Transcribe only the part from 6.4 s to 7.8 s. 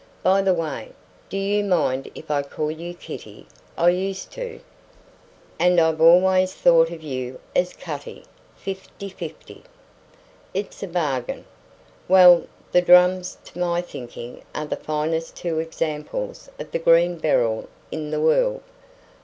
thought of you as